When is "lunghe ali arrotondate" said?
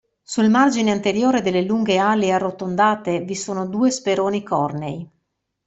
1.61-3.19